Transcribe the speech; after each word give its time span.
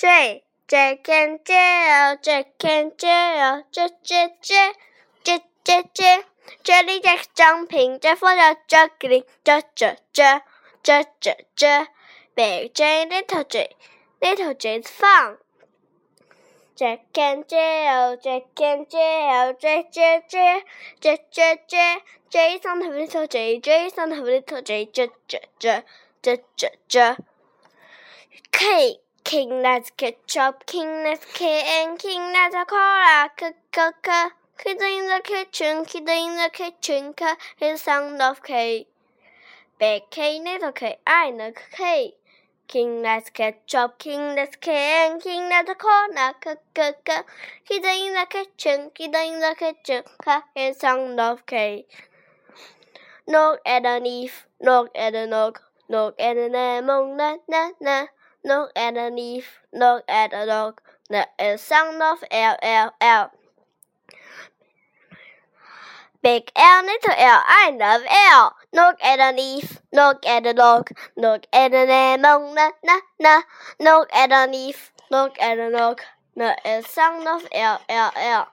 J 0.00 0.44
Jack 0.68 1.08
and 1.08 1.40
Jill 1.44 2.18
Jack 2.22 2.64
and 2.64 2.92
Jill 2.96 3.64
J 3.72 3.88
J 4.04 4.28
J 4.40 4.72
J 5.24 5.40
J 5.64 5.82
J 5.92 6.20
Jelly 6.62 7.00
Jack 7.02 7.26
jumping 7.34 7.98
J 8.00 8.14
for 8.14 8.30
the 8.36 8.56
juggling 8.68 9.24
J 9.44 9.60
J 9.74 9.96
J 10.12 10.38
J 10.84 11.04
J 11.20 11.34
J 11.56 11.86
Big 12.36 12.72
J 12.74 13.08
Little 13.10 13.42
J 13.42 13.70
Little 14.22 14.54
J's 14.54 14.88
fun 14.88 15.38
Jack 16.76 17.18
and 17.18 17.48
Jill 17.48 18.18
Jack 18.22 18.60
and 18.62 18.86
Jill 18.88 19.54
J 19.60 19.88
J 19.92 20.20
J 20.30 20.62
J 21.00 21.18
J 21.32 21.56
J 21.66 21.96
J 22.30 22.60
sound 22.62 22.86
of 22.86 22.94
little 22.94 23.26
J 23.26 23.58
J 23.58 23.90
sound 23.92 24.12
of 24.12 24.20
little 24.20 24.62
J 24.62 24.88
J 24.92 25.08
J 25.26 25.40
J 25.58 25.82
J 26.22 26.38
J 26.56 26.68
J 26.86 27.16
K 28.52 28.98
King 29.28 29.60
that's 29.60 29.90
ketchup, 29.90 30.64
King 30.64 31.04
that's 31.04 31.22
K 31.34 31.60
and 31.82 31.98
King 31.98 32.32
that's 32.32 32.54
a 32.54 32.64
cola, 32.64 33.28
k 33.36 33.50
k 33.70 33.90
k. 34.02 34.28
Kids 34.56 34.82
in 34.82 35.06
the 35.06 35.20
kitchen, 35.22 35.84
kids 35.84 36.10
in 36.10 36.36
the 36.38 36.48
kitchen, 36.50 37.12
k 37.12 37.34
is 37.60 37.82
sound 37.82 38.22
of 38.22 38.42
K. 38.42 38.86
Big 39.78 40.04
K, 40.08 40.40
little 40.42 40.72
K, 40.72 40.96
I 41.06 41.28
know 41.28 41.52
K. 41.76 42.14
King 42.68 43.02
that's 43.02 43.28
ketchup, 43.28 43.98
King 43.98 44.34
that's 44.34 44.56
K 44.56 44.72
and 44.72 45.20
King 45.20 45.50
that's 45.50 45.68
a 45.68 45.74
cola, 45.74 46.34
k 46.40 46.54
k 46.72 46.92
k. 47.04 47.20
Kids 47.68 47.86
in 47.86 48.14
the 48.14 48.26
kitchen, 48.30 48.90
kids 48.94 49.14
in 49.14 49.40
the 49.40 49.54
kitchen, 49.58 50.04
k 50.24 50.40
is 50.56 50.78
sound 50.78 51.20
of 51.20 51.44
K. 51.44 51.84
Look 53.26 53.60
at 53.66 53.82
the 53.82 54.00
leaf, 54.02 54.46
look 54.58 54.90
at 54.96 55.12
the 55.12 55.26
nog, 55.26 55.60
look 55.90 56.18
at 56.18 56.32
the 56.32 56.48
lemon, 56.48 57.18
na 57.18 57.36
na 57.46 57.70
na. 57.78 58.06
Look 58.44 58.72
at 58.76 58.94
the 58.94 59.10
leaf, 59.10 59.60
look 59.72 60.04
at 60.08 60.30
the 60.30 60.46
dog. 60.46 60.80
The 61.10 61.56
sound 61.56 62.02
of 62.02 62.22
L 62.30 62.56
L 62.62 62.94
L. 63.00 63.30
Big 66.22 66.50
L, 66.56 66.84
little 66.84 67.14
L, 67.16 67.42
I 67.46 67.70
love 67.78 68.02
L. 68.08 68.56
Look 68.72 68.96
at 69.02 69.16
the 69.16 69.40
leaf, 69.40 69.80
look 69.92 70.26
at 70.26 70.44
the 70.44 70.52
dog, 70.52 70.90
look 71.16 71.46
at 71.52 71.70
the 71.70 71.86
lemon, 71.86 72.54
na 72.54 72.70
na 72.84 73.00
na. 73.20 73.42
Look 73.80 74.08
at 74.12 74.30
the 74.30 74.52
leaf, 74.52 74.92
look 75.10 75.40
at 75.40 75.56
the 75.56 75.70
dog. 75.70 76.00
The 76.36 76.82
sound 76.86 77.26
of 77.26 77.46
L 77.52 77.80
L 77.88 78.12
L. 78.14 78.48